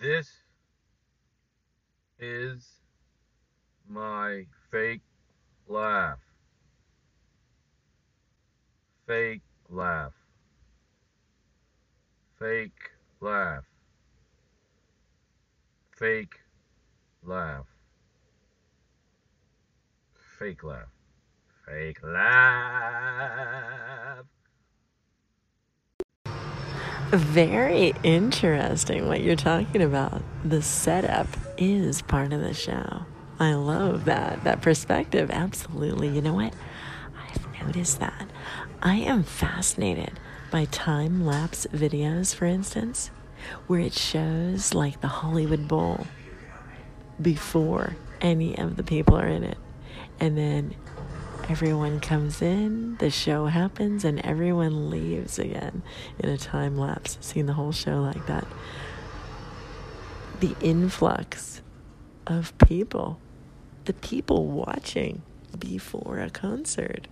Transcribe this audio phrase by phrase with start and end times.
[0.00, 0.32] This
[2.18, 2.66] is
[3.86, 5.02] my fake
[5.68, 6.20] laugh.
[9.06, 10.14] Fake laugh.
[12.38, 13.64] Fake laugh.
[15.98, 16.40] Fake
[17.22, 17.66] laugh.
[20.38, 20.88] Fake laugh.
[21.66, 23.20] Fake laugh.
[27.10, 30.22] Very interesting what you're talking about.
[30.44, 31.26] The setup
[31.58, 33.04] is part of the show.
[33.40, 34.44] I love that.
[34.44, 35.28] That perspective.
[35.28, 36.08] Absolutely.
[36.08, 36.54] You know what?
[37.18, 38.30] I've noticed that.
[38.80, 40.20] I am fascinated
[40.52, 43.10] by time lapse videos, for instance,
[43.66, 46.06] where it shows like the Hollywood Bowl
[47.20, 49.58] before any of the people are in it.
[50.20, 50.76] And then
[51.50, 55.82] Everyone comes in, the show happens, and everyone leaves again
[56.20, 57.18] in a time lapse.
[57.20, 58.46] Seeing the whole show like that.
[60.38, 61.60] The influx
[62.24, 63.18] of people,
[63.86, 65.22] the people watching
[65.58, 67.08] before a concert.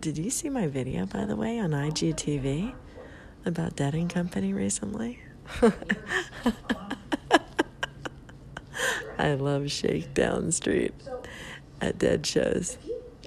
[0.00, 2.72] Did you see my video, by the way, on IGTV
[3.44, 5.20] about Dead and Company recently?
[9.18, 10.94] I love Shakedown Street
[11.80, 12.78] at dead shows.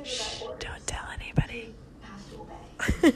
[0.03, 1.73] Shh, don't tell anybody.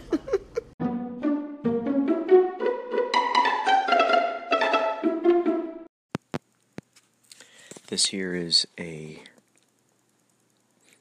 [7.87, 9.21] this here is a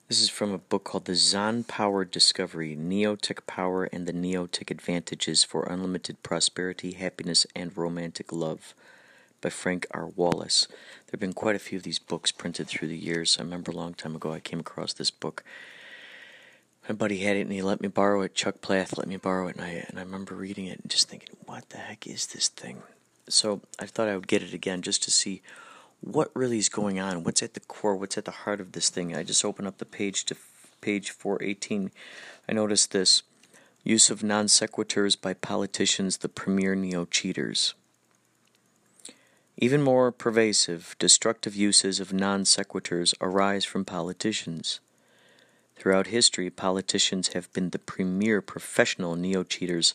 [0.08, 4.70] this is from a book called The Zon Power Discovery Neotech Power and the Neotech
[4.70, 8.72] Advantages for Unlimited Prosperity, Happiness, and Romantic Love
[9.40, 10.06] by Frank R.
[10.06, 10.66] Wallace.
[10.68, 13.36] There have been quite a few of these books printed through the years.
[13.38, 15.44] I remember a long time ago I came across this book.
[16.88, 18.34] My buddy had it and he let me borrow it.
[18.34, 21.08] Chuck Plath let me borrow it, and I, and I remember reading it and just
[21.08, 22.82] thinking, what the heck is this thing?
[23.28, 25.42] So I thought I would get it again just to see
[26.00, 27.24] what really is going on.
[27.24, 27.96] What's at the core?
[27.96, 29.16] What's at the heart of this thing?
[29.16, 30.36] I just opened up the page to
[30.80, 31.90] page 418.
[32.48, 33.22] I noticed this
[33.82, 37.74] use of non sequiturs by politicians, the premier neo cheaters.
[39.58, 44.80] Even more pervasive, destructive uses of non sequiturs arise from politicians.
[45.76, 49.94] Throughout history, politicians have been the premier professional neo cheaters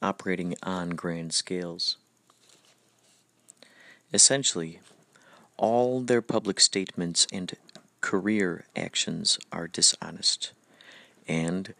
[0.00, 1.96] operating on grand scales.
[4.12, 4.80] Essentially,
[5.56, 7.56] all their public statements and
[8.00, 10.52] career actions are dishonest.
[11.28, 11.74] And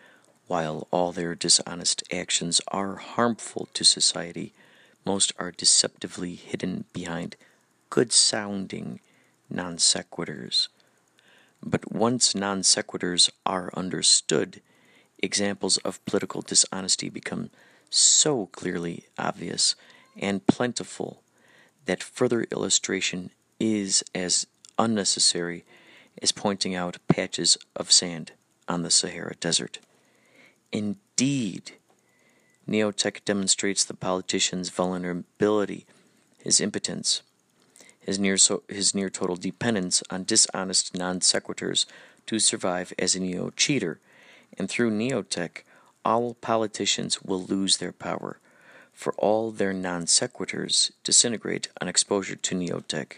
[0.49, 4.53] while all their dishonest actions are harmful to society,
[5.05, 7.37] most are deceptively hidden behind
[7.88, 9.00] good sounding
[9.49, 10.69] non sequiturs.
[11.62, 14.61] But once non sequiturs are understood,
[15.22, 17.50] examples of political dishonesty become
[17.91, 19.75] so clearly obvious
[20.16, 21.22] and plentiful
[21.87, 24.47] that further illustration is as
[24.78, 25.65] unnecessary
[26.22, 28.32] as pointing out patches of sand
[28.69, 29.78] on the Sahara Desert.
[30.72, 31.72] Indeed,
[32.70, 35.87] Neotech demonstrates the politician's vulnerability,
[36.38, 37.22] his impotence,
[37.99, 41.84] his near, so, his near total dependence on dishonest non sequiturs
[42.26, 43.99] to survive as a neo cheater,
[44.56, 45.64] and through Neotech,
[46.05, 48.38] all politicians will lose their power,
[48.93, 53.14] for all their non sequiturs disintegrate on exposure to Neotech.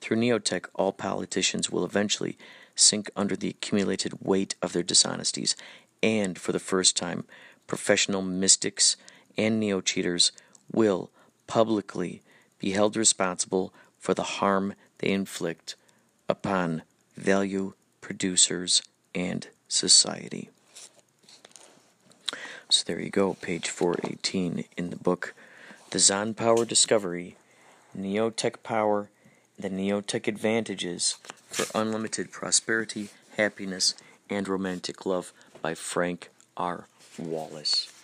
[0.00, 2.38] Through Neotech, all politicians will eventually
[2.76, 5.56] sink under the accumulated weight of their dishonesties,
[6.04, 7.24] and for the first time,
[7.66, 8.96] professional mystics
[9.36, 10.32] and neo cheaters
[10.72, 11.10] will
[11.46, 12.22] publicly
[12.58, 15.74] be held responsible for the harm they inflict
[16.28, 16.82] upon
[17.16, 18.82] value producers
[19.14, 20.48] and society.
[22.68, 25.34] So there you go, page 418 in the book
[25.90, 27.36] The Zon Power Discovery
[27.96, 29.08] Neotech Power,
[29.58, 31.16] the Neotech Advantages
[31.48, 33.94] for Unlimited Prosperity, Happiness,
[34.28, 35.32] and Romantic Love
[35.62, 36.88] by Frank R.
[37.18, 37.95] Wallace.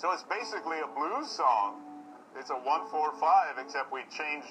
[0.00, 1.74] So it's basically a blues song.
[2.34, 4.46] It's a one four five, except we change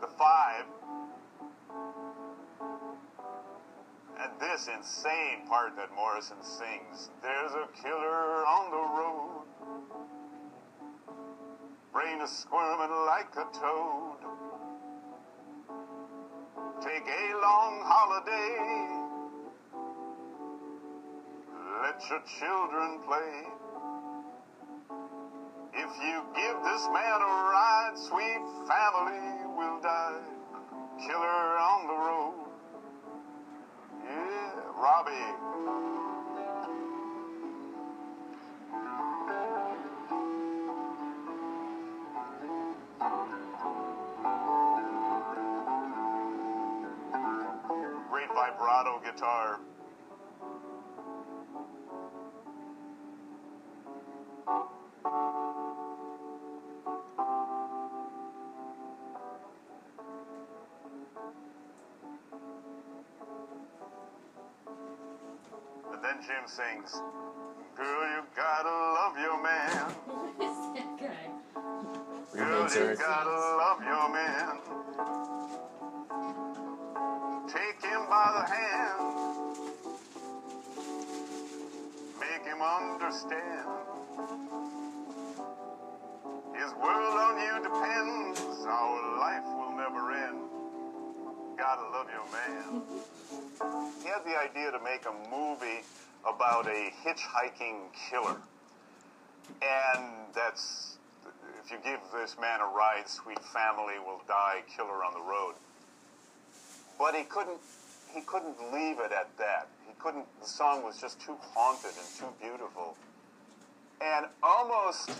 [0.00, 0.64] the five.
[4.18, 9.44] And this insane part that Morrison sings There's a killer on the road.
[11.92, 14.16] Brain is squirming like a toad.
[16.80, 18.96] Take a long holiday.
[21.82, 23.71] Let your children play.
[25.94, 30.22] If you give this man a ride, sweet family will die.
[30.98, 32.34] Killer on the road.
[34.02, 35.41] Yeah, Robbie.
[66.42, 67.00] And sings,
[67.76, 69.94] Girl, you gotta love your man.
[72.34, 74.58] Girl, you gotta love your man.
[77.46, 79.02] Take him by the hand.
[82.18, 83.68] Make him understand.
[86.56, 88.40] His world on you depends.
[88.66, 90.38] Our life will never end.
[91.56, 92.82] Gotta love your man.
[94.02, 95.82] He had the idea to make a movie
[96.26, 98.36] about a hitchhiking killer.
[99.60, 100.04] And
[100.34, 100.98] that's,
[101.64, 105.54] if you give this man a ride, sweet family will die, killer on the road.
[106.98, 107.58] But he couldn't,
[108.14, 109.68] he couldn't leave it at that.
[109.86, 112.96] He couldn't, the song was just too haunted and too beautiful.
[114.00, 115.10] And almost,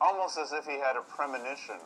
[0.00, 1.76] almost as if he had a premonition.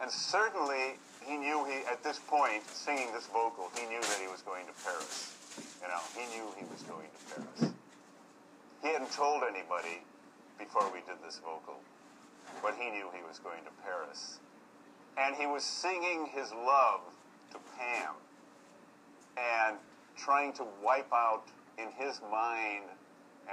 [0.00, 4.28] And certainly, he knew he, at this point, singing this vocal, he knew that he
[4.28, 5.36] was going to Paris.
[5.82, 7.72] You know, he knew he was going to Paris.
[8.82, 10.02] He hadn't told anybody
[10.58, 11.80] before we did this vocal,
[12.62, 14.38] but he knew he was going to Paris.
[15.18, 17.00] And he was singing his love
[17.52, 18.14] to Pam
[19.36, 19.76] and
[20.16, 21.44] trying to wipe out
[21.78, 22.84] in his mind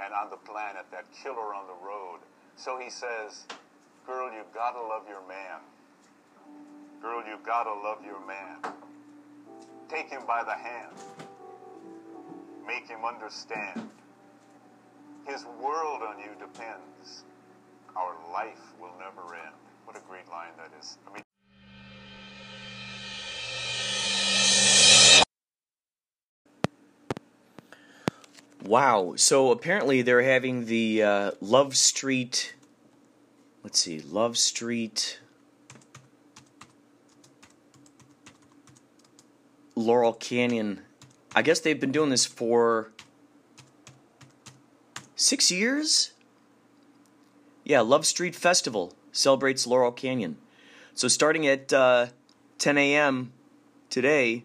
[0.02, 2.20] and on the planet that killer on the road.
[2.56, 3.46] So he says,
[4.06, 5.60] Girl, you gotta love your man.
[7.02, 8.58] Girl, you gotta love your man.
[9.88, 11.27] Take him by the hand.
[12.68, 13.88] Make him understand.
[15.26, 17.24] His world on you depends.
[17.96, 19.54] Our life will never end.
[19.86, 20.98] What a great line that is.
[21.08, 21.22] I mean,
[28.64, 29.14] Wow.
[29.16, 32.54] So apparently they're having the uh, Love Street.
[33.64, 35.20] Let's see, Love Street.
[39.74, 40.82] Laurel Canyon.
[41.34, 42.90] I guess they've been doing this for
[45.14, 46.12] six years?
[47.64, 50.38] Yeah, Love Street Festival celebrates Laurel Canyon.
[50.94, 52.06] So starting at uh,
[52.58, 53.32] 10 a.m.
[53.90, 54.44] today,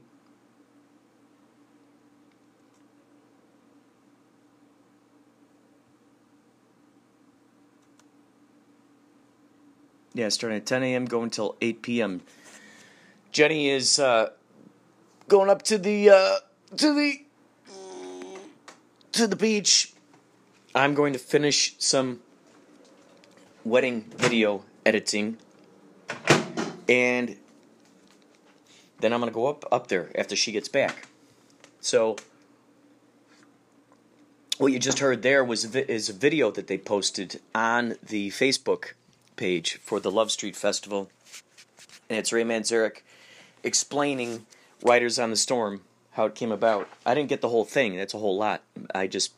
[10.15, 11.05] Yeah, starting at 10 a.m.
[11.05, 12.21] going until 8 p.m.
[13.31, 14.29] Jenny is uh,
[15.27, 16.35] going up to the uh,
[16.77, 17.21] to the
[19.11, 19.93] to the beach.
[20.75, 22.21] I'm going to finish some
[23.63, 25.37] wedding video editing.
[26.89, 27.37] and
[28.99, 31.07] then I'm gonna go up up there after she gets back.
[31.79, 32.15] So
[34.57, 38.93] what you just heard there was is a video that they posted on the Facebook
[39.35, 41.09] page for the Love Street Festival,
[42.09, 43.01] and it's Ray Manzarek
[43.63, 44.45] explaining
[44.83, 45.81] Riders on the Storm
[46.13, 46.87] how it came about.
[47.05, 48.63] I didn't get the whole thing; that's a whole lot.
[48.93, 49.33] I just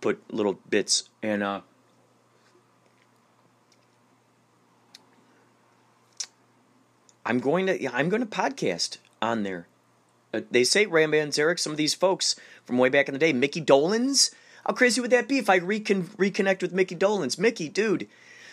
[0.00, 1.60] put little bits, and uh,
[7.24, 9.66] I'm going to I'm going to podcast on there.
[10.32, 13.32] Uh, they say Ray Manzarek, some of these folks from way back in the day,
[13.32, 14.32] Mickey Dolenz.
[14.66, 17.38] How crazy would that be if I recon- reconnect with Mickey Dolenz?
[17.38, 18.08] Mickey, dude,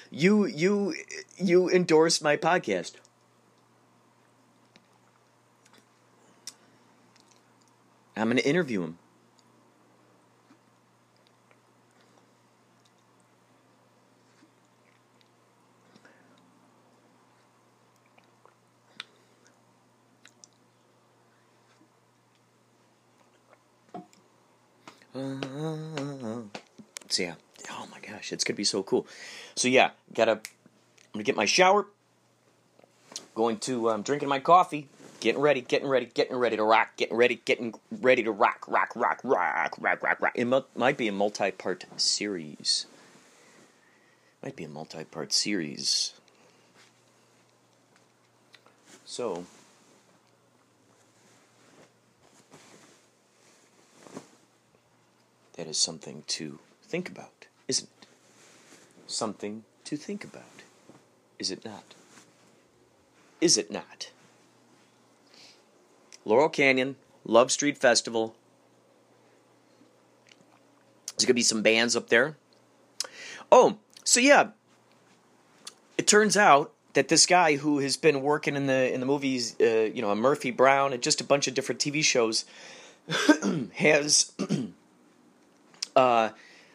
[0.10, 0.96] you you
[1.38, 2.94] you endorsed my podcast.
[8.16, 8.98] I'm going to interview him.
[27.14, 27.36] So yeah,
[27.70, 29.06] oh my gosh, it's gonna be so cool.
[29.56, 30.40] So yeah, gotta I'm
[31.14, 31.86] gonna get my shower.
[33.36, 34.88] Going to um, drinking my coffee,
[35.24, 38.94] getting ready, getting ready, getting ready to rock, getting ready, getting ready to rock, rock,
[38.94, 40.34] rock, rock, rock, rock, rock.
[40.36, 42.88] It mu- might be a multi-part series.
[44.44, 46.12] Might be a multi-part series.
[49.06, 49.46] So.
[55.56, 58.08] That is something to think about, isn't it?
[59.08, 60.64] Something to think about,
[61.40, 61.94] is it not?
[63.40, 64.10] Is it not?
[66.26, 68.36] Laurel Canyon, Love Street Festival.
[71.08, 72.38] There's going to be some bands up there.
[73.52, 74.50] Oh, so yeah,
[75.98, 79.56] it turns out that this guy who has been working in the in the movies,
[79.62, 82.46] uh, you know, Murphy Brown and just a bunch of different TV shows,
[83.76, 84.32] has
[85.96, 86.30] uh,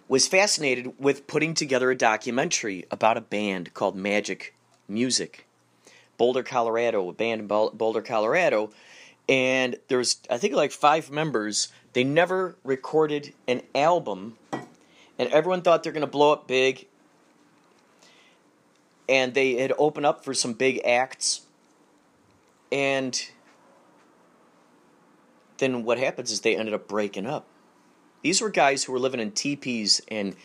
[0.08, 4.54] was fascinated with putting together a documentary about a band called Magic
[4.88, 5.46] Music,
[6.16, 8.70] Boulder, Colorado, a band in Boulder, Colorado,
[9.28, 11.68] and there's I think like five members.
[11.92, 14.36] They never recorded an album,
[15.18, 16.86] and everyone thought they're gonna blow up big.
[19.08, 21.42] And they had opened up for some big acts,
[22.70, 23.30] and
[25.56, 27.46] then what happens is they ended up breaking up.
[28.22, 30.36] These were guys who were living in teepees and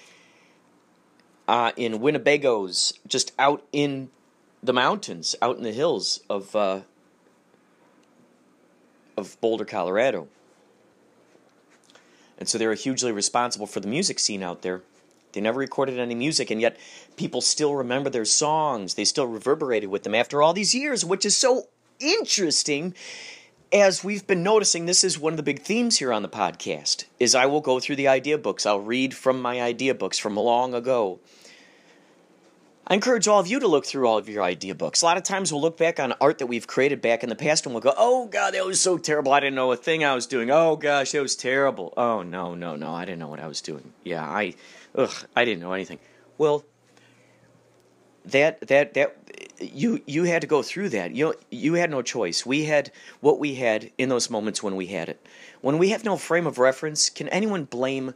[1.47, 4.09] uh, in Winnebagos, just out in
[4.61, 6.81] the mountains, out in the hills of uh,
[9.17, 10.27] of Boulder, Colorado.
[12.37, 14.81] And so they were hugely responsible for the music scene out there.
[15.33, 16.77] They never recorded any music, and yet
[17.15, 18.93] people still remember their songs.
[18.93, 21.67] They still reverberated with them after all these years, which is so
[21.99, 22.93] interesting.
[23.71, 27.05] As we've been noticing, this is one of the big themes here on the podcast.
[27.19, 28.65] Is I will go through the idea books.
[28.65, 31.19] I'll read from my idea books from long ago.
[32.85, 35.01] I encourage all of you to look through all of your idea books.
[35.01, 37.35] A lot of times we'll look back on art that we've created back in the
[37.35, 39.31] past and we'll go, oh God, that was so terrible.
[39.31, 40.51] I didn't know a thing I was doing.
[40.51, 41.93] Oh gosh, that was terrible.
[41.95, 43.93] Oh no, no, no, I didn't know what I was doing.
[44.03, 44.55] Yeah, I,
[44.95, 45.99] ugh, I didn't know anything.
[46.37, 46.65] Well,
[48.25, 49.15] that, that, that,
[49.59, 51.15] you, you had to go through that.
[51.15, 52.45] You, you had no choice.
[52.45, 55.25] We had what we had in those moments when we had it.
[55.61, 58.13] When we have no frame of reference, can anyone blame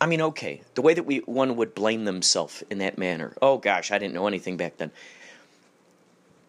[0.00, 3.34] I mean, okay, the way that we one would blame themselves in that manner.
[3.40, 4.90] Oh gosh, I didn't know anything back then.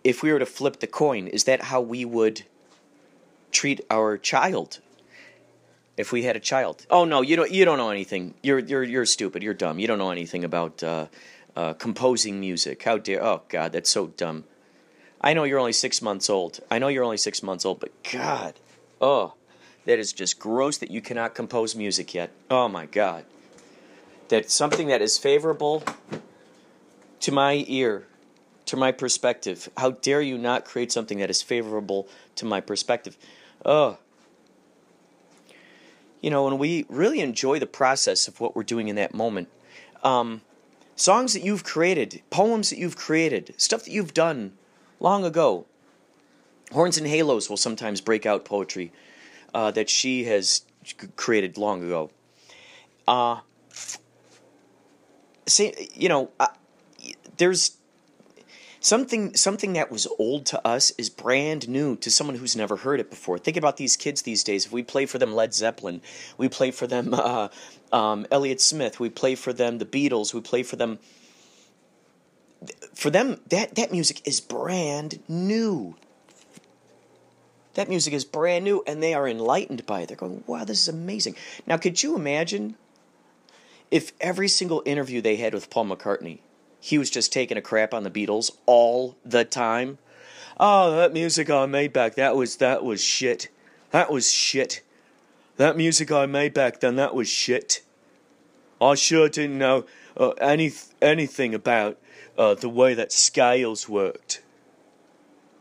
[0.03, 2.43] If we were to flip the coin, is that how we would
[3.51, 4.79] treat our child?
[5.95, 7.49] If we had a child, oh no, you don't.
[7.49, 8.33] You don't know anything.
[8.43, 9.41] You're you're you're stupid.
[9.41, 9.79] You're dumb.
[9.79, 11.07] You don't know anything about uh,
[11.55, 12.83] uh, composing music.
[12.83, 13.23] How dare?
[13.23, 14.43] Oh God, that's so dumb.
[15.21, 16.59] I know you're only six months old.
[16.69, 18.53] I know you're only six months old, but God,
[19.01, 19.33] oh,
[19.85, 22.29] that is just gross that you cannot compose music yet.
[22.51, 23.25] Oh my God
[24.29, 25.83] that something that is favorable
[27.19, 28.05] to my ear,
[28.65, 29.69] to my perspective.
[29.77, 33.17] How dare you not create something that is favorable to my perspective?
[33.65, 33.97] Oh.
[36.21, 39.49] You know, when we really enjoy the process of what we're doing in that moment,
[40.03, 40.41] um,
[40.95, 44.53] songs that you've created, poems that you've created, stuff that you've done
[44.99, 45.65] long ago.
[46.71, 48.91] Horns and Halos will sometimes break out poetry
[49.53, 50.63] uh, that she has
[51.15, 52.09] created long ago.
[53.07, 53.39] Uh,
[55.47, 56.47] say you know uh,
[57.37, 57.77] there's
[58.79, 62.99] something something that was old to us is brand new to someone who's never heard
[62.99, 66.01] it before think about these kids these days if we play for them led zeppelin
[66.37, 67.47] we play for them uh,
[67.91, 68.25] um,
[68.57, 70.99] smith we play for them the beatles we play for them
[72.93, 75.95] for them that that music is brand new.
[77.75, 80.07] That music is brand new and they are enlightened by it.
[80.07, 81.35] They're going, "Wow, this is amazing."
[81.67, 82.75] Now, could you imagine
[83.91, 86.39] if every single interview they had with Paul McCartney,
[86.79, 89.97] he was just taking a crap on the Beatles all the time?
[90.59, 93.49] Oh, that music I made back that was that was shit.
[93.91, 94.81] That was shit.
[95.57, 97.81] That music I made back then that was shit.
[98.81, 101.97] I sure didn't know uh, any anything about
[102.37, 104.41] uh, the way that scales worked.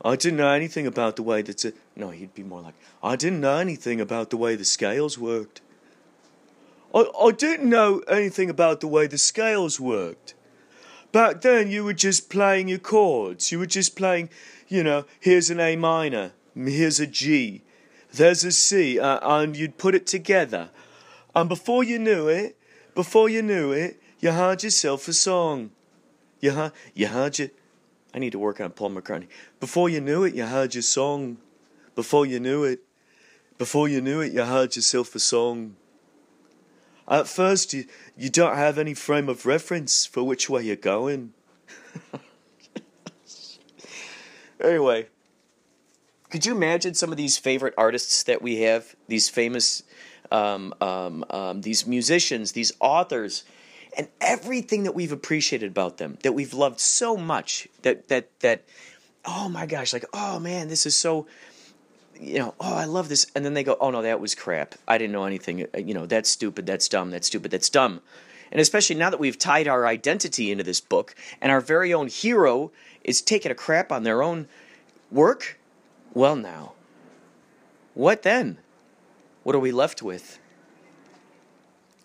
[0.04, 1.75] I didn't know anything about the way that.
[1.97, 5.61] No, he'd be more like, I didn't know anything about the way the scales worked.
[6.97, 10.35] I, I didn't know anything about the way the scales worked.
[11.12, 13.53] Back then, you were just playing your chords.
[13.53, 14.31] You were just playing,
[14.67, 17.62] you know, here's an A minor, here's a G,
[18.15, 20.71] there's a C, uh, and you'd put it together.
[21.35, 22.57] And before you knew it,
[22.95, 25.73] before you knew it, you had yourself a song.
[26.41, 27.49] You had, you had your.
[28.15, 29.29] I need to work on Paul McCartney.
[29.61, 31.37] Before you knew it, you had your song.
[31.95, 32.81] Before you knew it,
[33.59, 35.76] before you knew it, you had yourself a song.
[37.09, 37.87] At first, you,
[38.17, 41.33] you don't have any frame of reference for which way you're going.
[44.61, 45.07] anyway,
[46.31, 48.97] could you imagine some of these favorite artists that we have?
[49.09, 49.85] These famous
[50.33, 53.45] um, um, um, these musicians, these authors,
[53.97, 58.65] and everything that we've appreciated about them, that we've loved so much, that that that,
[59.25, 61.27] oh my gosh, like oh man, this is so,
[62.21, 64.75] you know, oh I love this, and then they go, oh no, that was crap.
[64.87, 65.67] I didn't know anything.
[65.75, 66.67] Uh, you know, that's stupid.
[66.67, 67.11] That's dumb.
[67.11, 67.51] That's stupid.
[67.51, 68.01] That's dumb.
[68.53, 72.09] And especially now that we've tied our identity into this book, and our very own
[72.09, 72.71] hero
[73.03, 74.49] is taking a crap on their own
[75.11, 75.59] work,
[76.15, 76.73] well now,
[77.95, 78.59] what then?
[79.47, 80.41] what are we left with?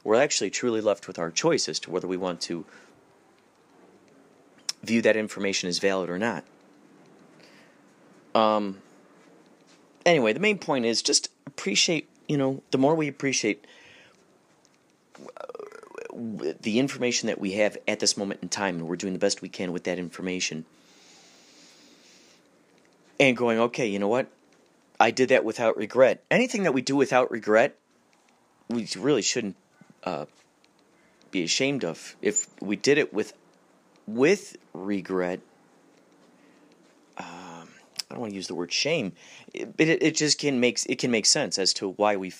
[0.03, 2.65] We're actually truly left with our choice as to whether we want to
[4.83, 6.43] view that information as valid or not.
[8.35, 8.77] Um,
[10.05, 13.65] anyway, the main point is just appreciate, you know, the more we appreciate
[16.13, 19.41] the information that we have at this moment in time, and we're doing the best
[19.41, 20.65] we can with that information.
[23.19, 24.27] And going, okay, you know what?
[24.99, 26.23] I did that without regret.
[26.29, 27.77] Anything that we do without regret,
[28.69, 29.55] we really shouldn't
[30.03, 30.25] uh,
[31.31, 32.15] be ashamed of.
[32.21, 33.33] If we did it with
[34.07, 35.39] with regret,
[38.11, 39.13] I don't want to use the word shame,
[39.53, 42.33] but it, it just can make it can make sense as to why we,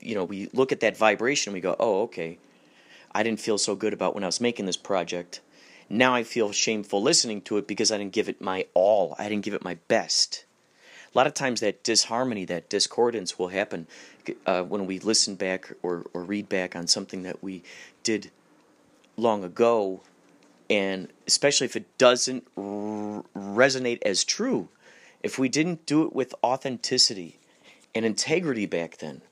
[0.00, 2.38] you know, we look at that vibration and we go, oh, okay,
[3.12, 5.40] I didn't feel so good about when I was making this project.
[5.88, 9.14] Now I feel shameful listening to it because I didn't give it my all.
[9.18, 10.46] I didn't give it my best
[11.16, 13.86] a lot of times that disharmony, that discordance will happen
[14.44, 17.62] uh, when we listen back or, or read back on something that we
[18.02, 18.30] did
[19.16, 20.02] long ago,
[20.68, 24.68] and especially if it doesn't r- resonate as true,
[25.26, 27.40] if we didn't do it with authenticity
[27.96, 29.22] and integrity back then,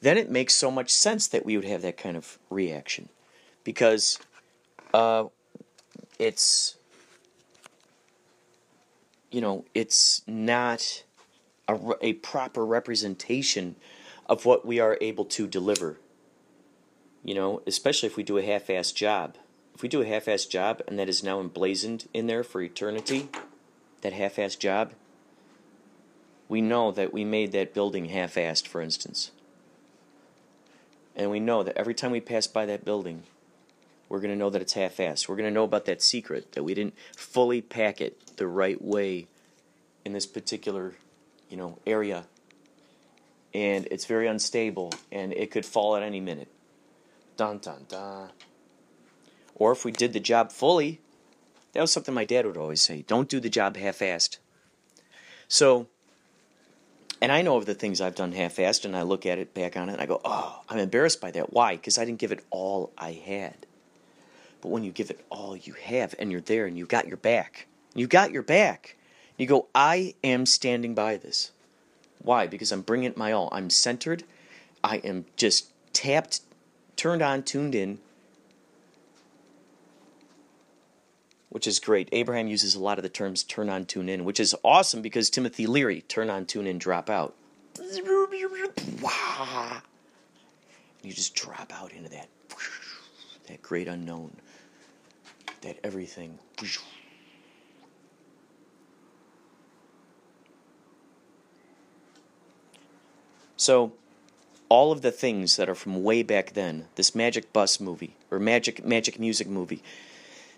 [0.00, 3.08] then it makes so much sense that we would have that kind of reaction
[3.64, 4.20] because
[4.92, 5.24] uh,
[6.20, 6.76] it's
[9.32, 11.02] you know, it's not
[11.66, 13.74] a, a proper representation
[14.26, 15.98] of what we are able to deliver.
[17.24, 19.38] You know, especially if we do a half assed job.
[19.74, 22.62] If we do a half assed job and that is now emblazoned in there for
[22.62, 23.28] eternity,
[24.04, 24.92] that half assed job,
[26.46, 29.30] we know that we made that building half assed, for instance.
[31.16, 33.22] And we know that every time we pass by that building,
[34.10, 35.26] we're going to know that it's half assed.
[35.26, 38.80] We're going to know about that secret, that we didn't fully pack it the right
[38.80, 39.26] way
[40.04, 40.92] in this particular,
[41.48, 42.26] you know, area.
[43.54, 46.48] And it's very unstable and it could fall at any minute.
[47.38, 48.28] Dun dun dun.
[49.54, 51.00] Or if we did the job fully,
[51.74, 54.38] that was something my dad would always say don't do the job half assed.
[55.48, 55.86] So,
[57.20, 59.54] and I know of the things I've done half assed, and I look at it
[59.54, 61.52] back on it and I go, oh, I'm embarrassed by that.
[61.52, 61.76] Why?
[61.76, 63.66] Because I didn't give it all I had.
[64.60, 67.18] But when you give it all you have and you're there and you got your
[67.18, 68.96] back, you got your back.
[69.36, 71.50] You go, I am standing by this.
[72.22, 72.46] Why?
[72.46, 73.48] Because I'm bringing it my all.
[73.52, 74.24] I'm centered.
[74.82, 76.40] I am just tapped,
[76.96, 77.98] turned on, tuned in,
[81.54, 82.08] which is great.
[82.10, 85.30] Abraham uses a lot of the terms turn on, tune in, which is awesome because
[85.30, 87.36] Timothy Leary, turn on, tune in, drop out.
[91.04, 92.28] You just drop out into that,
[93.46, 94.34] that great unknown,
[95.60, 96.40] that everything.
[103.56, 103.92] So,
[104.68, 108.40] all of the things that are from way back then, this Magic Bus movie or
[108.40, 109.84] Magic Magic Music movie,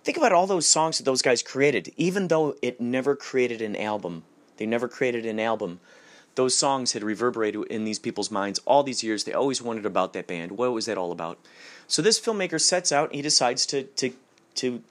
[0.06, 3.74] Think about all those songs that those guys created, even though it never created an
[3.74, 4.22] album.
[4.56, 5.80] They never created an album.
[6.36, 9.24] Those songs had reverberated in these people's minds all these years.
[9.24, 10.52] They always wondered about that band.
[10.52, 11.40] What was that all about?
[11.88, 14.12] So this filmmaker sets out he decides to to
[14.54, 14.84] to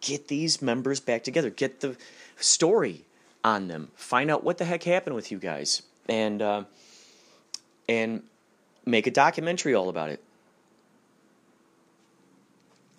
[0.00, 1.94] get these members back together, get the
[2.38, 3.04] story
[3.44, 6.64] on them, find out what the heck happened with you guys, and uh,
[7.90, 8.22] and
[8.86, 10.24] make a documentary all about it.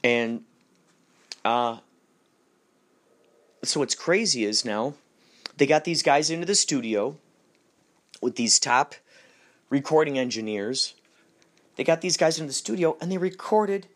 [0.03, 0.43] And
[1.45, 1.77] uh,
[3.63, 4.93] so what's crazy is now
[5.57, 7.17] they got these guys into the studio
[8.21, 8.95] with these top
[9.69, 10.95] recording engineers.
[11.75, 13.87] They got these guys into the studio and they recorded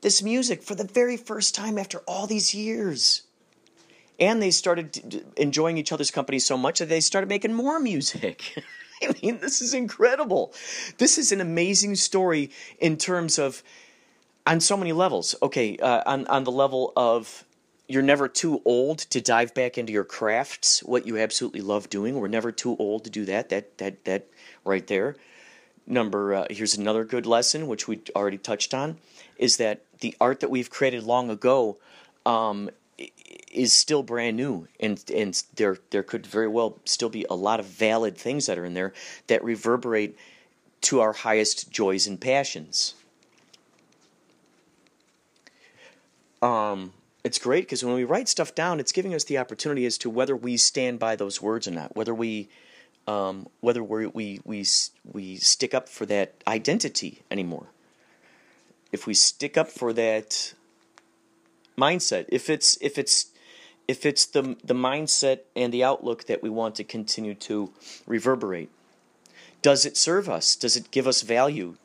[0.00, 3.22] this music for the very first time after all these years.
[4.20, 8.62] And they started enjoying each other's company so much that they started making more music.
[9.02, 10.52] I mean, this is incredible.
[10.98, 13.62] This is an amazing story in terms of
[14.46, 15.34] on so many levels.
[15.42, 17.44] Okay, uh, on on the level of
[17.86, 22.18] you're never too old to dive back into your crafts, what you absolutely love doing.
[22.18, 23.48] We're never too old to do that.
[23.50, 24.26] That that that
[24.64, 25.16] right there.
[25.86, 28.98] Number uh, here's another good lesson which we already touched on
[29.36, 31.76] is that the art that we've created long ago
[32.24, 32.70] um,
[33.52, 37.60] is still brand new, and and there there could very well still be a lot
[37.60, 38.92] of valid things that are in there
[39.26, 40.16] that reverberate
[40.82, 42.94] to our highest joys and passions.
[46.44, 46.92] Um,
[47.24, 50.10] it's great because when we write stuff down, it's giving us the opportunity as to
[50.10, 52.50] whether we stand by those words or not, whether we
[53.06, 54.66] um, whether we we we
[55.10, 57.68] we stick up for that identity anymore.
[58.92, 60.52] If we stick up for that
[61.78, 63.32] mindset, if it's if it's
[63.88, 67.72] if it's the the mindset and the outlook that we want to continue to
[68.06, 68.68] reverberate,
[69.62, 70.56] does it serve us?
[70.56, 71.76] Does it give us value?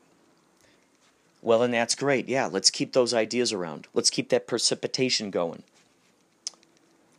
[1.42, 2.28] Well, and that's great.
[2.28, 3.86] Yeah, let's keep those ideas around.
[3.94, 5.62] Let's keep that precipitation going.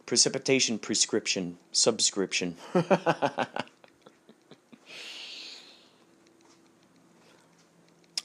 [0.05, 2.57] Precipitation prescription, subscription.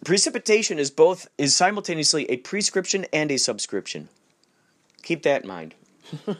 [0.04, 4.08] Precipitation is both is simultaneously a prescription and a subscription.
[5.02, 5.74] Keep that in mind.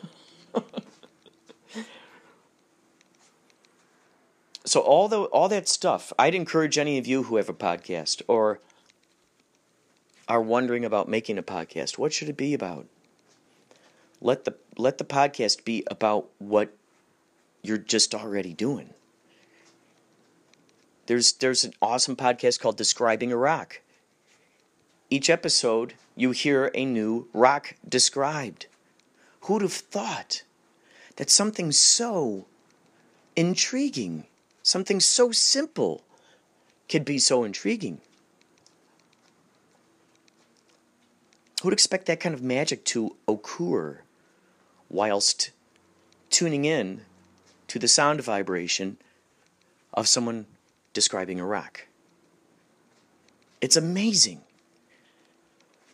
[4.65, 8.23] so all the all that stuff, I'd encourage any of you who have a podcast
[8.29, 8.61] or
[10.29, 12.87] are wondering about making a podcast, what should it be about?
[14.21, 16.75] Let the let the podcast be about what
[17.63, 18.95] you're just already doing.
[21.07, 23.81] There's there's an awesome podcast called Describing a Rock.
[25.11, 28.67] Each episode you hear a new rock described.
[29.43, 30.43] Who'd have thought
[31.17, 32.47] that something so
[33.37, 34.25] intriguing,
[34.63, 36.03] something so simple
[36.89, 38.01] could be so intriguing?
[41.63, 44.01] Who'd expect that kind of magic to occur
[44.89, 45.51] whilst
[46.31, 47.03] tuning in
[47.69, 48.99] to the sound vibration
[49.95, 50.47] of someone
[50.93, 51.87] describing a rock?
[53.61, 54.43] It's amazing.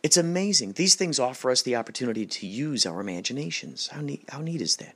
[0.03, 0.73] It's amazing.
[0.73, 3.87] These things offer us the opportunity to use our imaginations.
[3.87, 4.95] How neat, how neat is that?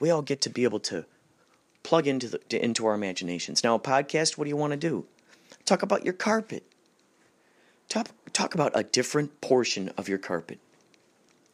[0.00, 1.04] We all get to be able to
[1.84, 3.62] plug into, the, into our imaginations.
[3.62, 5.06] Now, a podcast, what do you want to do?
[5.64, 6.64] Talk about your carpet.
[7.88, 10.58] Talk, talk about a different portion of your carpet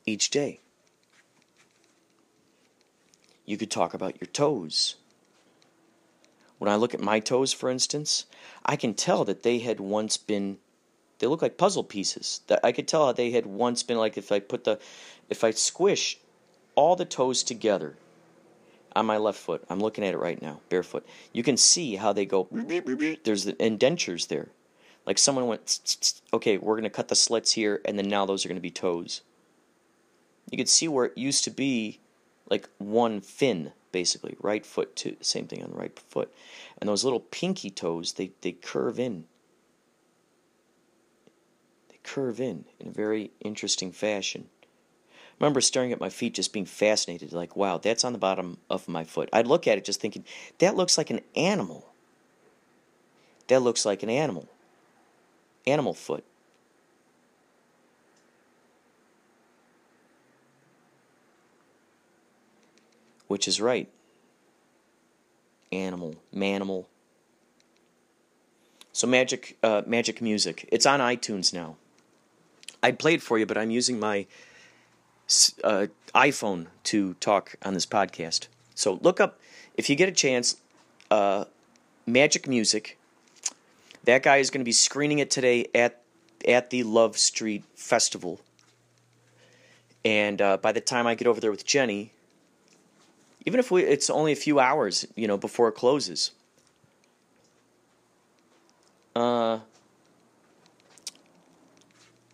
[0.04, 0.60] each day.
[3.46, 4.96] You could talk about your toes.
[6.58, 8.26] When I look at my toes, for instance,
[8.64, 10.58] I can tell that they had once been
[11.18, 12.40] they look like puzzle pieces.
[12.48, 14.78] That I could tell how they had once been like if I put the
[15.30, 16.18] if I squish
[16.74, 17.96] all the toes together
[18.96, 19.64] on my left foot.
[19.70, 21.06] I'm looking at it right now, barefoot.
[21.32, 22.48] You can see how they go
[23.24, 24.48] there's the indentures there.
[25.06, 28.44] Like someone went, okay, we're going to cut the slits here, and then now those
[28.44, 29.20] are going to be toes.
[30.50, 32.00] You can see where it used to be
[32.48, 36.32] like one fin, basically, right foot to same thing on the right foot.
[36.78, 39.24] And those little pinky toes, they, they curve in.
[41.90, 44.48] They curve in in a very interesting fashion.
[45.12, 48.58] I remember staring at my feet, just being fascinated, like, wow, that's on the bottom
[48.70, 49.28] of my foot.
[49.32, 50.24] I'd look at it just thinking,
[50.58, 51.90] that looks like an animal.
[53.48, 54.48] That looks like an animal
[55.66, 56.24] animal foot.
[63.26, 63.88] Which is right.
[65.72, 66.86] Animal, manimal.
[68.92, 70.68] So magic, uh, magic music.
[70.70, 71.76] It's on iTunes now.
[72.82, 74.26] I played it for you, but I'm using my
[75.64, 78.48] uh, iPhone to talk on this podcast.
[78.74, 79.40] So look up
[79.74, 80.56] if you get a chance.
[81.10, 81.46] Uh,
[82.06, 82.98] magic music
[84.04, 86.00] that guy is going to be screening it today at
[86.46, 88.40] at the Love Street Festival.
[90.04, 92.12] And uh, by the time I get over there with Jenny,
[93.46, 96.32] even if we, it's only a few hours, you know, before it closes.
[99.16, 99.60] Uh,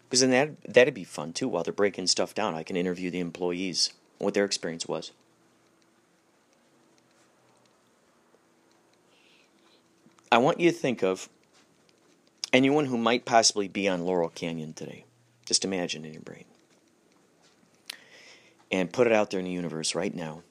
[0.09, 1.47] because then that that'd be fun too.
[1.47, 5.13] While they're breaking stuff down, I can interview the employees what their experience was.
[10.33, 11.29] I want you to think of
[12.53, 15.05] anyone who might possibly be on Laurel Canyon today.
[15.45, 16.45] Just imagine in your brain.
[18.71, 20.43] And put it out there in the universe right now.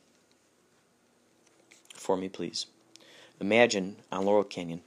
[1.94, 2.66] For me, please.
[3.40, 4.82] Imagine on Laurel Canyon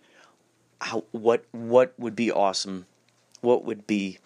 [0.81, 2.87] how what what would be awesome,
[3.41, 4.19] what would be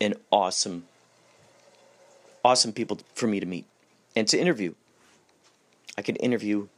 [0.00, 0.84] an awesome
[2.44, 3.64] awesome people for me to meet
[4.14, 4.74] and to interview.
[5.96, 6.68] I could interview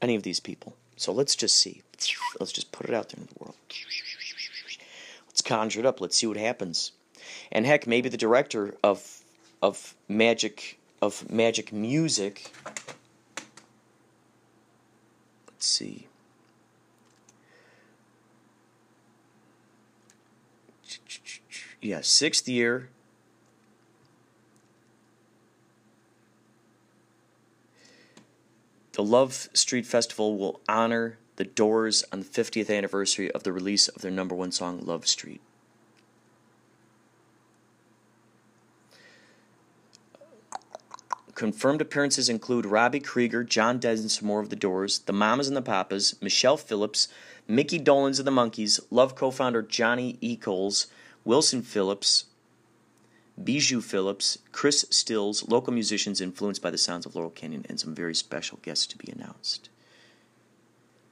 [0.00, 0.76] any of these people.
[1.00, 1.80] So let's just see.
[2.38, 3.56] Let's just put it out there in the world.
[5.28, 5.98] Let's conjure it up.
[5.98, 6.92] Let's see what happens.
[7.50, 9.22] And heck, maybe the director of
[9.62, 12.52] of magic of magic music.
[15.46, 16.06] Let's see.
[21.80, 22.90] Yeah, sixth year.
[28.92, 33.88] The Love Street Festival will honor the Doors on the 50th anniversary of the release
[33.88, 35.40] of their number one song, Love Street.
[41.34, 46.20] Confirmed appearances include Robbie Krieger, John Densmore of the Doors, the Mamas and the Papas,
[46.20, 47.08] Michelle Phillips,
[47.48, 50.88] Mickey Dolenz of the Monkees, Love co founder Johnny Echols,
[51.24, 52.26] Wilson Phillips,
[53.42, 57.94] Bijou Phillips, Chris Stills, local musicians influenced by the sounds of Laurel Canyon, and some
[57.94, 59.70] very special guests to be announced.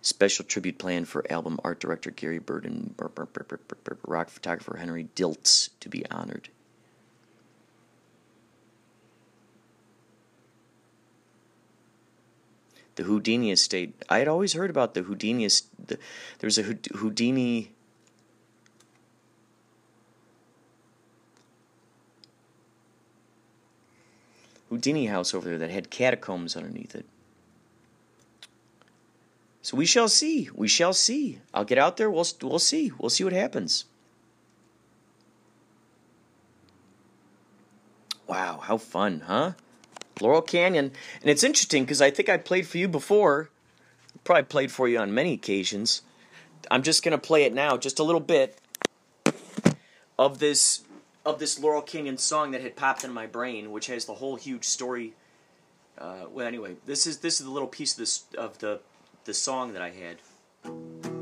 [0.03, 2.95] Special tribute planned for album art director Gary Burden,
[4.07, 6.49] rock photographer Henry Diltz to be honored.
[12.95, 13.95] The Houdini estate.
[14.09, 15.47] I had always heard about the Houdini.
[15.87, 15.99] The,
[16.43, 16.62] was a
[16.95, 17.71] Houdini
[24.68, 27.07] Houdini house over there that had catacombs underneath it.
[29.62, 30.48] So we shall see.
[30.54, 31.40] We shall see.
[31.52, 32.11] I'll get out there.
[32.11, 32.92] We'll we'll see.
[32.98, 33.85] We'll see what happens.
[38.26, 39.52] Wow, how fun, huh?
[40.20, 43.50] Laurel Canyon, and it's interesting because I think I played for you before.
[44.24, 46.02] Probably played for you on many occasions.
[46.70, 48.59] I'm just gonna play it now, just a little bit
[50.18, 50.83] of this
[51.29, 54.37] of this Laurel Canyon song that had popped in my brain, which has the whole
[54.37, 55.12] huge story.
[55.99, 58.81] Uh, well, anyway, this is this is the little piece of this of the
[59.25, 61.17] the song that I had.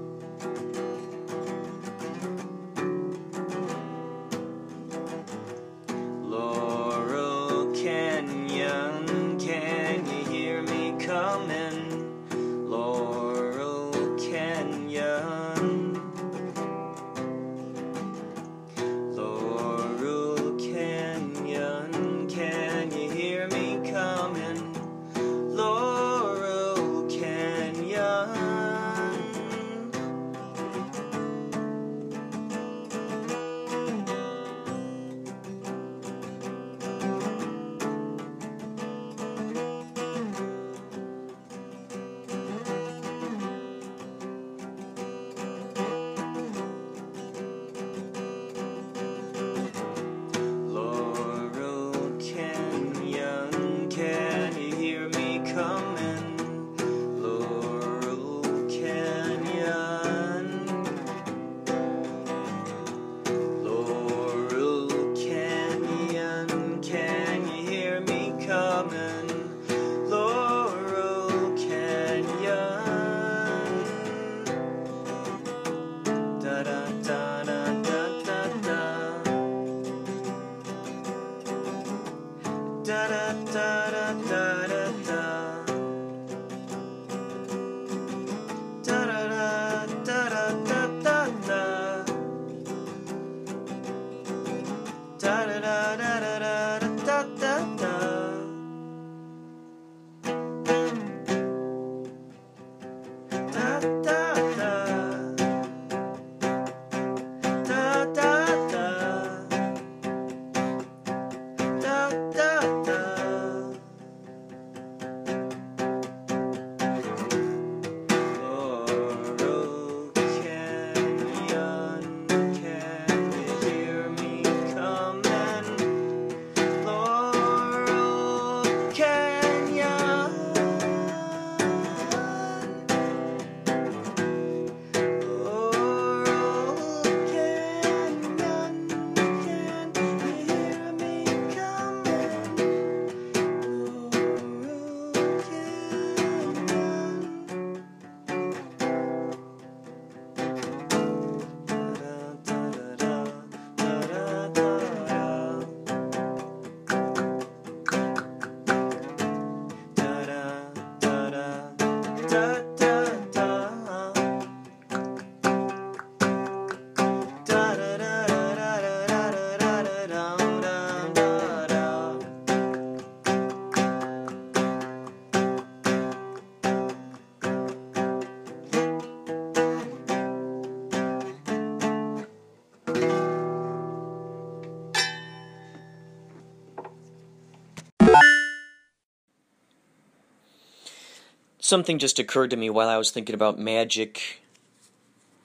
[191.67, 194.41] Something just occurred to me while I was thinking about magic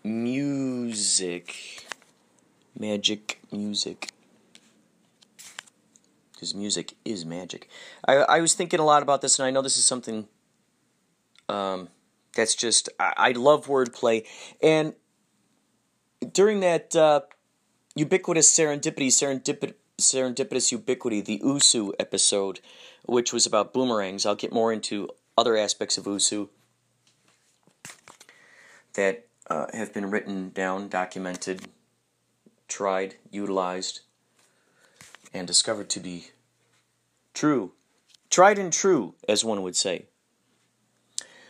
[0.04, 1.88] music.
[2.78, 4.12] Magic music.
[6.32, 7.68] Because music is magic.
[8.08, 10.28] I, I was thinking a lot about this, and I know this is something
[11.50, 11.90] um,
[12.36, 14.26] that's just, I, I love wordplay.
[14.62, 14.94] And
[16.32, 17.22] during that uh,
[17.96, 22.60] ubiquitous serendipity, serendipity, serendipitous ubiquity, the Usu episode,
[23.06, 25.10] which was about boomerangs, I'll get more into
[25.42, 26.50] other aspects of Usu
[28.94, 31.68] that uh, have been written down, documented,
[32.68, 34.02] tried, utilized,
[35.34, 36.28] and discovered to be
[37.34, 37.72] true.
[38.30, 40.06] Tried and true, as one would say.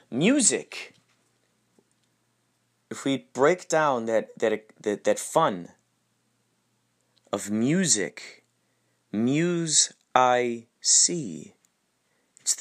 [0.09, 0.93] Music.
[2.89, 5.67] If we break down that, that, that, that fun
[7.33, 8.45] of music,
[9.11, 11.55] muse I see.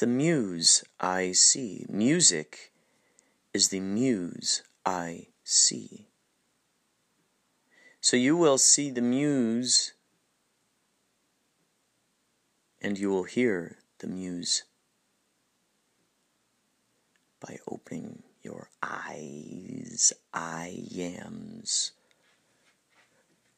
[0.01, 1.85] The muse I see.
[1.87, 2.71] Music
[3.53, 6.07] is the muse I see.
[7.99, 9.93] So you will see the muse
[12.81, 14.63] and you will hear the muse
[17.39, 21.91] by opening your eyes, I yams.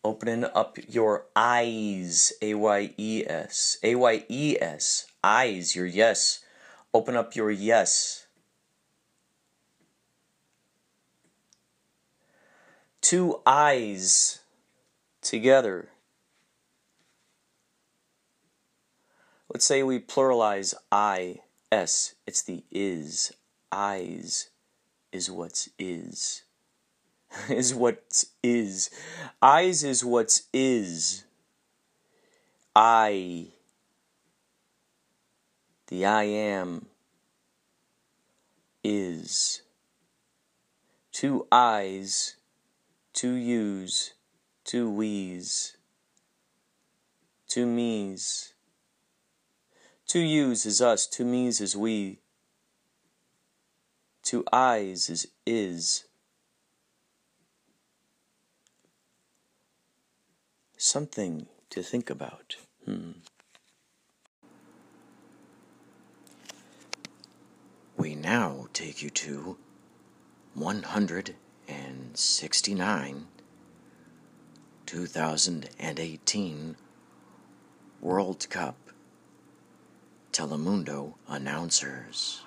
[0.03, 3.77] Opening up your eyes, A Y E S.
[3.82, 5.06] A Y E S.
[5.23, 6.39] Eyes, your yes.
[6.93, 8.27] Open up your yes.
[13.01, 14.39] Two eyes
[15.21, 15.89] together.
[19.53, 21.39] Let's say we pluralize I,
[21.71, 22.15] S.
[22.25, 23.31] It's the is.
[23.71, 24.49] Eyes
[25.12, 26.43] is what's is.
[27.49, 28.25] is what is.
[28.43, 28.89] Is.
[29.41, 31.23] Eyes is what's is.
[32.75, 33.52] I.
[35.93, 36.88] The I am
[38.84, 39.62] is.
[41.12, 42.36] Two eyes,
[43.13, 44.13] two yous,
[44.63, 45.77] two we's,
[47.47, 48.53] two me's.
[50.08, 52.17] Two yous is us, two me's is we.
[54.23, 56.06] Two eyes is is.
[60.75, 62.56] Something to think about.
[62.84, 63.12] Hmm.
[67.95, 69.56] We now take you to
[70.56, 73.27] 169
[74.86, 76.75] 2018
[78.01, 78.75] World Cup
[80.32, 82.42] Telemundo announcers.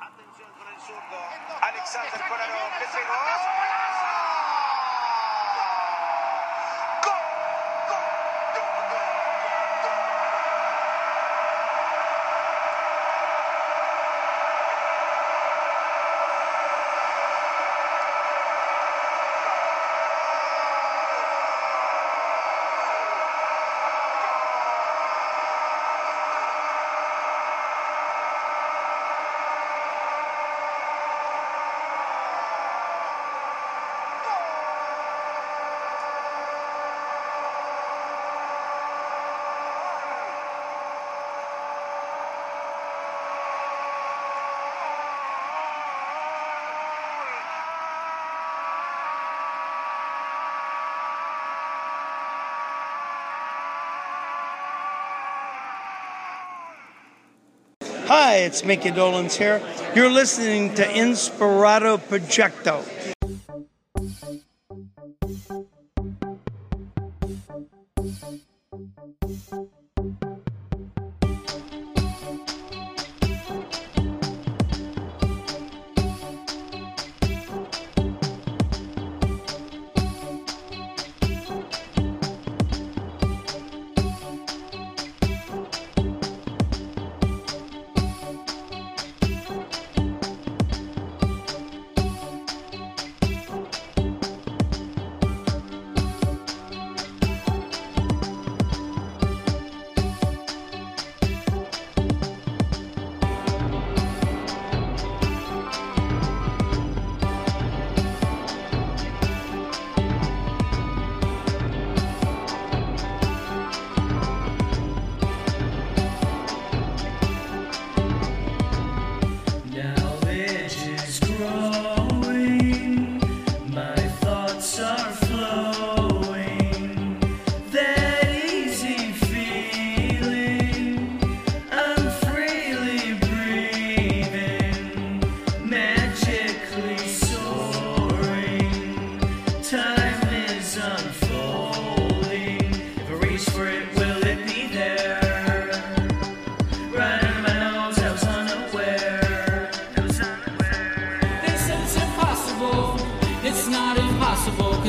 [58.08, 59.60] Hi, it's Micky Dolenz here.
[59.96, 63.15] You're listening to Inspirato Projecto.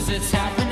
[0.09, 0.66] it's happening.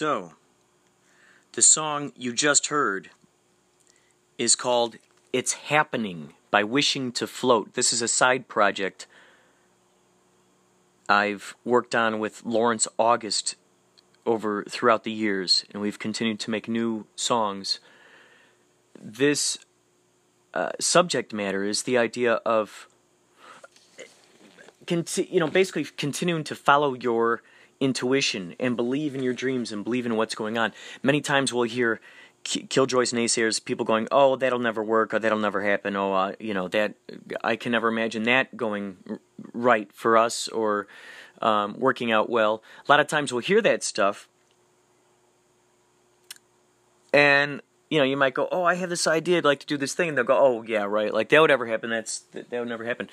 [0.00, 0.32] So,
[1.52, 3.10] the song you just heard
[4.38, 4.96] is called
[5.30, 7.74] It's Happening by Wishing to Float.
[7.74, 9.06] This is a side project
[11.06, 13.56] I've worked on with Lawrence August
[14.24, 17.78] over throughout the years, and we've continued to make new songs.
[18.98, 19.58] This
[20.54, 22.88] uh, subject matter is the idea of
[24.86, 27.42] conti- you know basically continuing to follow your
[27.80, 30.72] intuition and believe in your dreams and believe in what's going on.
[31.02, 32.00] Many times we'll hear
[32.44, 35.12] Killjoy's naysayers, people going, "Oh, that'll never work.
[35.12, 35.94] Or that'll never happen.
[35.96, 36.94] Oh, uh, you know that
[37.44, 38.96] I can never imagine that going
[39.52, 40.86] right for us or
[41.42, 44.26] um, working out well." A lot of times we'll hear that stuff,
[47.12, 47.60] and
[47.90, 49.38] you know you might go, "Oh, I have this idea.
[49.38, 51.12] I'd like to do this thing," and they'll go, "Oh, yeah, right.
[51.12, 51.90] Like that would ever happen.
[51.90, 53.10] That's that, that would never happen."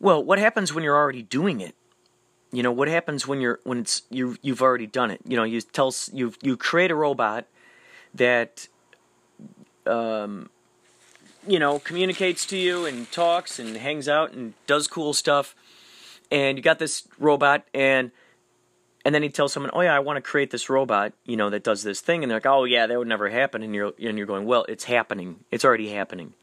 [0.00, 1.76] Well, what happens when you're already doing it?
[2.52, 5.20] You know what happens when you're when it's you you've already done it.
[5.24, 7.46] You know you tell you you create a robot
[8.14, 8.66] that
[9.86, 10.50] um
[11.46, 15.54] you know communicates to you and talks and hangs out and does cool stuff,
[16.30, 18.10] and you got this robot and
[19.04, 21.50] and then he tells someone, "Oh yeah, I want to create this robot, you know,
[21.50, 23.92] that does this thing," and they're like, "Oh yeah, that would never happen," and you're
[23.98, 25.44] and you're going, "Well, it's happening.
[25.50, 26.34] It's already happening.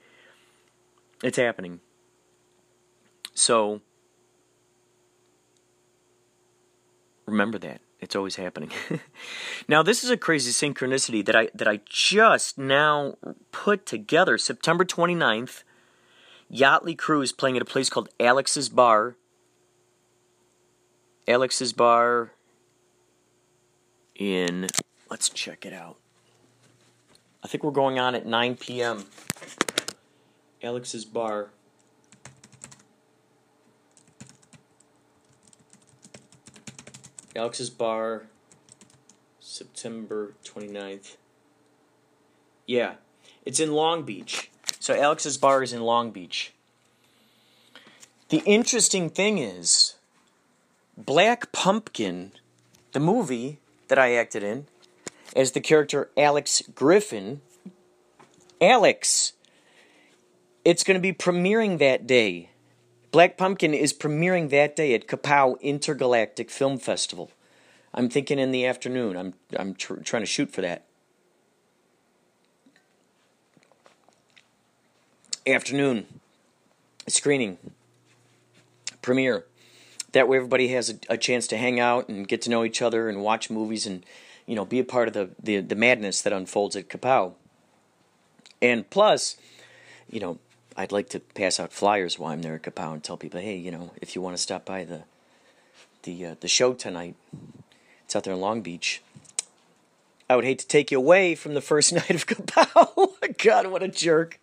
[1.21, 1.81] It's happening."
[3.33, 3.81] So
[7.37, 7.81] remember that.
[7.99, 8.71] It's always happening.
[9.67, 13.17] Now this is a crazy synchronicity that i that i just now
[13.51, 14.37] put together.
[14.37, 15.63] September 29th
[16.51, 19.15] Yachtley Crew is playing at a place called alex's bar.
[21.27, 22.31] Alex's bar
[24.15, 24.67] in
[25.09, 25.97] let's check it out.
[27.43, 29.05] I think we're going on at 9 p.m
[30.63, 31.49] alex's bar
[37.37, 38.23] Alex's Bar,
[39.39, 41.17] September 29th.
[42.65, 42.95] Yeah,
[43.45, 44.49] it's in Long Beach.
[44.79, 46.53] So Alex's Bar is in Long Beach.
[48.29, 49.97] The interesting thing is,
[50.97, 52.31] Black Pumpkin,
[52.93, 54.65] the movie that I acted in,
[55.35, 57.41] as the character Alex Griffin,
[58.59, 59.33] Alex,
[60.65, 62.49] it's going to be premiering that day.
[63.17, 67.31] Black Pumpkin is premiering that day at Kapow Intergalactic Film Festival.
[67.91, 69.17] I'm thinking in the afternoon.
[69.17, 70.85] I'm I'm tr- trying to shoot for that.
[75.47, 76.05] Afternoon
[77.07, 77.57] screening
[79.01, 79.45] premiere.
[80.11, 82.83] That way, everybody has a, a chance to hang out and get to know each
[82.83, 84.05] other and watch movies and
[84.45, 87.33] you know be a part of the the, the madness that unfolds at Kapow.
[88.61, 89.37] And plus,
[90.07, 90.37] you know,
[90.79, 93.57] I'd like to pass out flyers while I'm there at Kapow and tell people, hey,
[93.57, 95.03] you know, if you want to stop by the
[96.03, 97.15] the uh, the show tonight,
[98.05, 99.01] it's out there in Long Beach.
[100.29, 103.37] I would hate to take you away from the first night of Kapow.
[103.43, 104.39] God, what a jerk!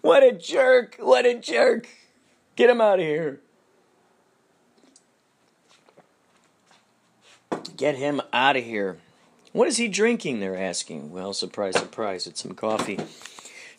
[0.00, 0.96] What a jerk!
[0.98, 1.86] What a jerk!
[2.56, 3.40] Get him out of here!
[7.76, 8.98] Get him out of here!
[9.52, 10.40] What is he drinking?
[10.40, 11.12] They're asking.
[11.12, 12.26] Well, surprise, surprise!
[12.26, 12.98] It's some coffee.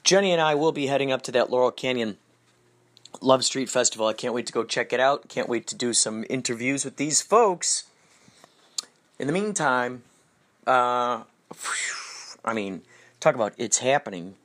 [0.03, 2.17] Jenny and I will be heading up to that Laurel Canyon
[3.21, 4.07] Love Street Festival.
[4.07, 5.29] I can't wait to go check it out.
[5.29, 7.85] Can't wait to do some interviews with these folks.
[9.19, 10.03] In the meantime,
[10.65, 11.23] Uh,
[12.45, 12.83] I mean,
[13.19, 14.35] talk about it's happening.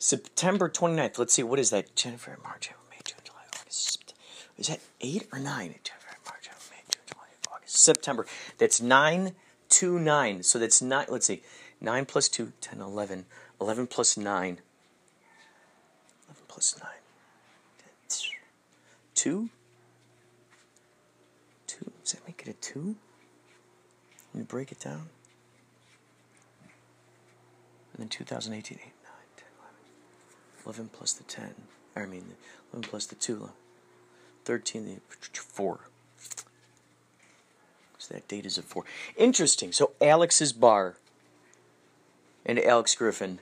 [0.00, 1.16] September 29th.
[1.18, 1.94] Let's see, what is that?
[1.94, 4.14] January, March, April, May, June, July, August.
[4.58, 5.76] Is that eight or nine?
[5.84, 7.76] January, March, April, May, June, July, August.
[7.76, 8.26] September.
[8.58, 9.34] That's nine
[9.70, 10.42] to nine.
[10.42, 11.06] So that's 9.
[11.08, 11.42] let's see,
[11.80, 13.26] 9 plus 2, 10, 11.
[13.60, 14.58] 11 plus 9.
[16.54, 16.90] 11 plus 9.
[19.14, 19.48] 2?
[21.66, 21.92] 2?
[22.02, 22.96] Does that make it a 2?
[24.34, 25.08] Let break it down.
[27.92, 28.92] And then 2018, 8, 9,
[29.36, 29.46] 10,
[30.64, 30.84] 11.
[30.84, 31.54] 11 plus the 10.
[31.96, 32.34] I mean,
[32.72, 33.50] 11 plus the 2.
[34.44, 35.00] 13, the
[35.40, 35.80] 4.
[37.98, 38.84] So that date is a 4.
[39.16, 39.72] Interesting.
[39.72, 40.96] So Alex's Bar
[42.44, 43.38] and Alex Griffin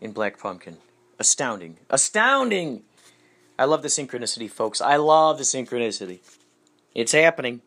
[0.00, 0.78] in Black Pumpkin.
[1.22, 1.76] Astounding.
[1.88, 2.82] Astounding!
[3.56, 4.80] I love the synchronicity, folks.
[4.80, 6.18] I love the synchronicity.
[6.96, 7.60] It's happening.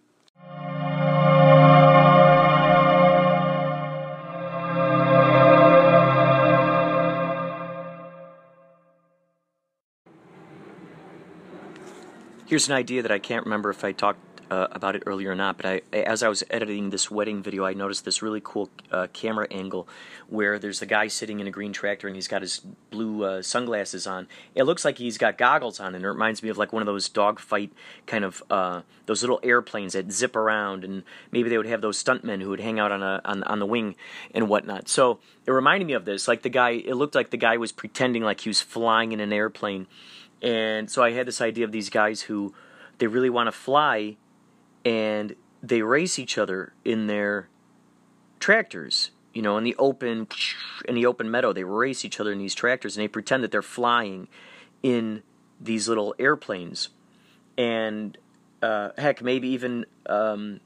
[12.46, 15.36] Here's an idea that I can't remember if I talked uh, about it earlier or
[15.36, 18.70] not, but I, as I was editing this wedding video, I noticed this really cool
[18.92, 19.88] uh, camera angle
[20.28, 23.42] where there's a guy sitting in a green tractor and he's got his blue uh,
[23.42, 24.28] sunglasses on.
[24.54, 26.86] It looks like he's got goggles on, and it reminds me of like one of
[26.86, 27.72] those dogfight
[28.06, 32.02] kind of uh, those little airplanes that zip around, and maybe they would have those
[32.02, 33.96] stuntmen who would hang out on a on, on the wing
[34.34, 34.88] and whatnot.
[34.88, 36.28] So it reminded me of this.
[36.28, 39.20] Like the guy, it looked like the guy was pretending like he was flying in
[39.20, 39.88] an airplane,
[40.42, 42.54] and so I had this idea of these guys who
[42.98, 44.18] they really want to fly
[44.86, 47.50] and they race each other in their
[48.40, 49.10] tractors.
[49.34, 50.28] You know, in the open
[50.88, 53.52] in the open meadow, they race each other in these tractors, and they pretend that
[53.52, 54.30] they're flying
[54.82, 55.24] in
[55.60, 56.90] these little airplanes,
[57.58, 58.18] and
[58.62, 60.62] uh, heck, maybe even um,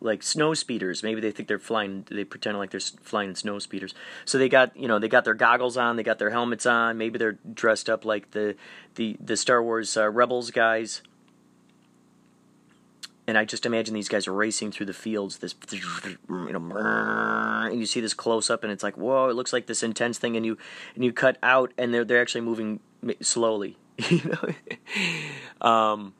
[0.00, 1.02] like snow speeders.
[1.02, 2.06] Maybe they think they're flying.
[2.08, 3.94] They pretend like they're flying in snow speeders.
[4.26, 6.98] So they got you know they got their goggles on, they got their helmets on.
[6.98, 8.54] Maybe they're dressed up like the
[8.94, 11.02] the the Star Wars uh, Rebels guys
[13.26, 15.38] and I just imagine these guys racing through the fields.
[15.38, 16.76] This, you know,
[17.70, 19.28] and you see this close up, and it's like, whoa!
[19.28, 20.58] It looks like this intense thing, and you
[20.94, 22.80] and you cut out, and they're they're actually moving
[23.20, 23.76] slowly,
[24.10, 24.22] you
[25.62, 26.14] know, um,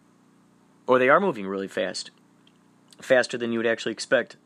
[0.86, 2.10] or they are moving really fast,
[3.00, 4.36] faster than you would actually expect.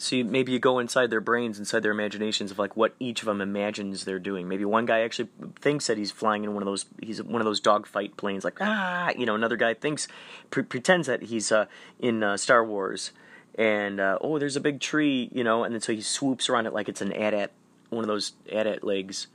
[0.00, 3.26] See, maybe you go inside their brains, inside their imaginations of like what each of
[3.26, 4.48] them imagines they're doing.
[4.48, 5.28] Maybe one guy actually
[5.60, 8.56] thinks that he's flying in one of those he's one of those dogfight planes, like
[8.62, 9.34] ah, you know.
[9.34, 10.08] Another guy thinks
[10.48, 11.66] pre- pretends that he's uh,
[11.98, 13.12] in uh, Star Wars,
[13.56, 16.64] and uh, oh, there's a big tree, you know, and then so he swoops around
[16.64, 17.52] it like it's an AT-AT,
[17.90, 19.26] one of those AT-AT legs.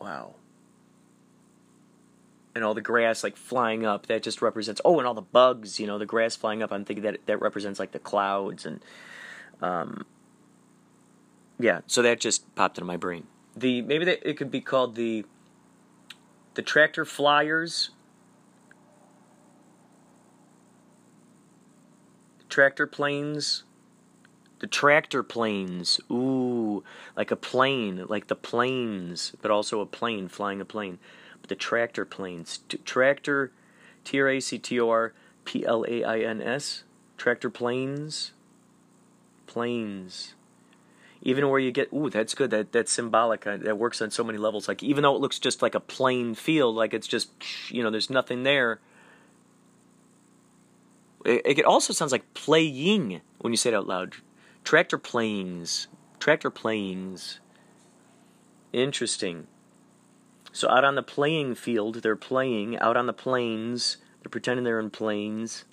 [0.00, 0.36] Wow
[2.56, 5.78] and all the grass like flying up that just represents oh and all the bugs
[5.78, 8.82] you know the grass flying up i'm thinking that that represents like the clouds and
[9.60, 10.06] um
[11.60, 13.26] yeah so that just popped into my brain.
[13.54, 15.24] The maybe that it could be called the
[16.54, 17.90] the tractor flyers.
[22.48, 23.64] Tractor planes.
[24.60, 26.00] The tractor planes.
[26.10, 26.82] Ooh
[27.16, 30.98] like a plane like the planes but also a plane flying a plane
[31.48, 32.60] the tractor planes.
[32.68, 33.52] T- tractor,
[34.04, 35.12] T R A C T O R
[35.44, 36.84] P L A I N S.
[37.16, 38.32] Tractor planes.
[39.46, 40.34] Planes.
[41.22, 42.50] Even where you get, ooh, that's good.
[42.50, 43.46] That that's symbolic.
[43.46, 44.68] Uh, that works on so many levels.
[44.68, 47.30] Like even though it looks just like a plain field, like it's just,
[47.70, 48.80] you know, there's nothing there.
[51.24, 54.14] It, it also sounds like playing when you say it out loud.
[54.62, 55.88] Tractor planes.
[56.20, 57.40] Tractor planes.
[58.72, 59.46] Interesting.
[60.56, 62.78] So out on the playing field, they're playing.
[62.78, 65.66] Out on the plains, they're pretending they're in planes.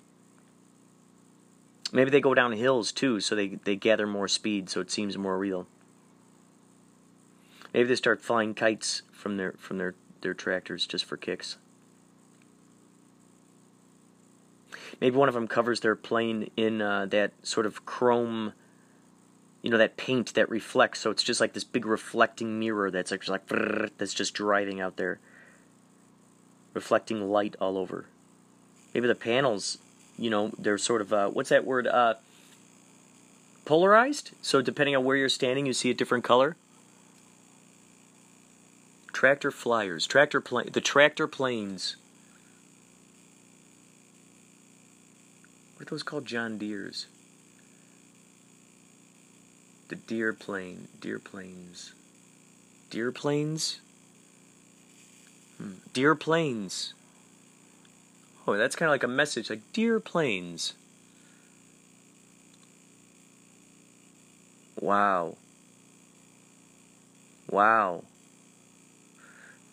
[1.93, 5.17] Maybe they go down hills too, so they, they gather more speed, so it seems
[5.17, 5.67] more real.
[7.73, 11.55] Maybe they start flying kites from their from their, their tractors just for kicks.
[14.99, 18.51] Maybe one of them covers their plane in uh, that sort of chrome
[19.63, 20.99] you know that paint that reflects.
[20.99, 23.47] So it's just like this big reflecting mirror that's just like
[23.97, 25.19] that's just driving out there.
[26.73, 28.05] Reflecting light all over.
[28.93, 29.79] Maybe the panels
[30.19, 32.15] you know they're sort of uh, what's that word uh,
[33.65, 34.31] polarized?
[34.41, 36.57] So depending on where you're standing you see a different color?
[39.13, 40.43] Tractor flyers tractor
[40.73, 41.95] the tractor planes.
[45.77, 46.25] What are those called?
[46.25, 47.07] John deere's
[49.93, 51.93] the deer plane, deer planes,
[52.89, 53.79] deer planes,
[55.59, 55.73] hmm.
[55.93, 56.95] deer planes.
[58.47, 60.73] Oh, that's kind of like a message, like dear planes.
[64.81, 65.37] Wow.
[67.47, 68.03] Wow.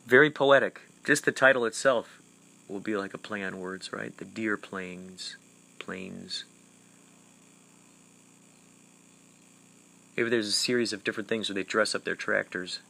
[0.05, 0.83] Very poetic.
[1.03, 2.21] Just the title itself
[2.68, 4.14] will be like a play on words, right?
[4.14, 5.39] The deer planes,
[5.79, 6.45] planes.
[10.21, 12.81] Maybe there's a series of different things where they dress up their tractors.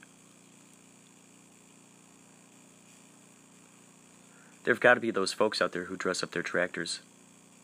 [4.64, 6.98] There've got to be those folks out there who dress up their tractors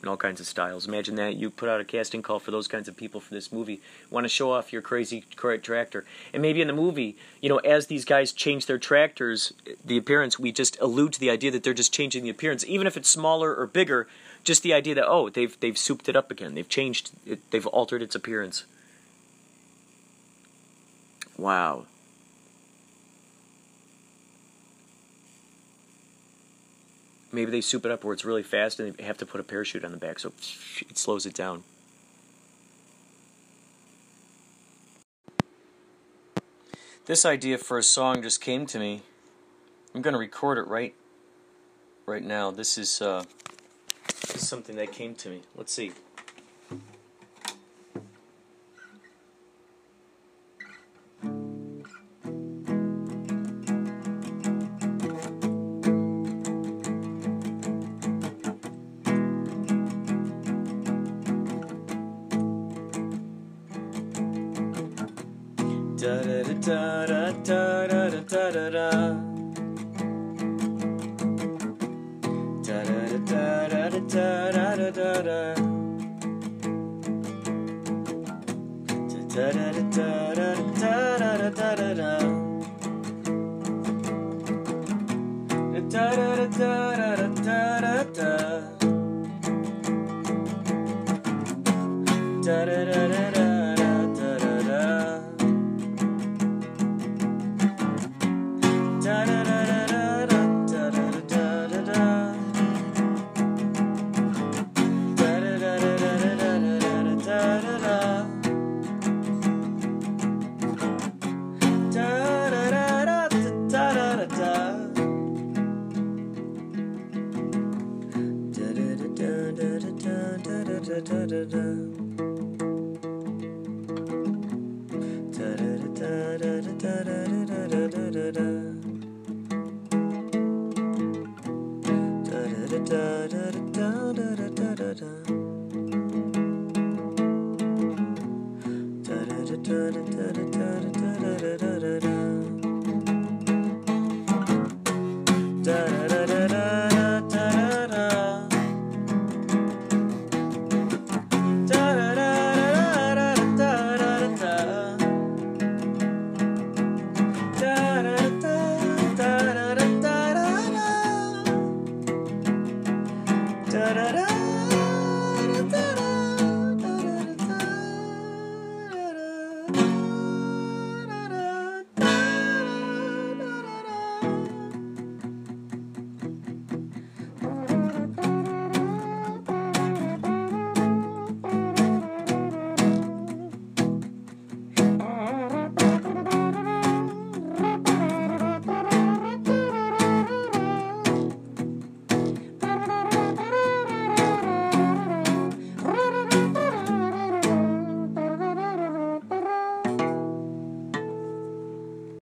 [0.05, 0.87] in all kinds of styles.
[0.87, 3.51] Imagine that you put out a casting call for those kinds of people for this
[3.51, 3.81] movie.
[4.09, 7.59] Want to show off your crazy cra- tractor, and maybe in the movie, you know,
[7.59, 9.53] as these guys change their tractors,
[9.85, 12.87] the appearance, we just allude to the idea that they're just changing the appearance, even
[12.87, 14.07] if it's smaller or bigger.
[14.45, 16.55] Just the idea that oh, they've they've souped it up again.
[16.55, 17.51] They've changed it.
[17.51, 18.65] They've altered its appearance.
[21.37, 21.87] Wow.
[27.33, 29.45] Maybe they soup it up where it's really fast and they have to put a
[29.45, 30.33] parachute on the back so
[30.89, 31.65] it slows it down.
[37.05, 39.03] This idea for a song just came to me.
[39.95, 40.95] I'm going to record it right
[42.07, 42.51] right now.
[42.51, 43.25] This is uh
[44.23, 45.43] this is something that came to me.
[45.55, 45.93] Let's see.